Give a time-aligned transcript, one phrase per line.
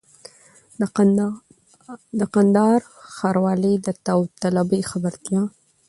[2.19, 2.81] د کندهار
[3.15, 5.41] ښاروالۍ د داوطلبۍ خبرتیا!